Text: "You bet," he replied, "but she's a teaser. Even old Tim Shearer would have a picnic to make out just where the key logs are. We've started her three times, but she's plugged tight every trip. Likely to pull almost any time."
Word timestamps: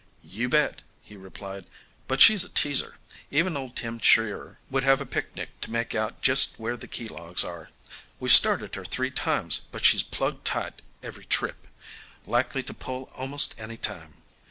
"You 0.23 0.49
bet," 0.49 0.81
he 1.03 1.15
replied, 1.15 1.65
"but 2.07 2.21
she's 2.21 2.43
a 2.43 2.49
teaser. 2.49 2.97
Even 3.29 3.55
old 3.55 3.75
Tim 3.75 3.99
Shearer 3.99 4.57
would 4.71 4.83
have 4.83 4.99
a 4.99 5.05
picnic 5.05 5.49
to 5.61 5.69
make 5.69 5.93
out 5.93 6.23
just 6.23 6.57
where 6.57 6.75
the 6.75 6.87
key 6.87 7.07
logs 7.07 7.43
are. 7.43 7.69
We've 8.19 8.31
started 8.31 8.73
her 8.73 8.83
three 8.83 9.11
times, 9.11 9.61
but 9.71 9.85
she's 9.85 10.01
plugged 10.01 10.43
tight 10.43 10.81
every 11.03 11.25
trip. 11.25 11.67
Likely 12.25 12.63
to 12.63 12.73
pull 12.73 13.11
almost 13.15 13.53
any 13.59 13.77
time." 13.77 14.15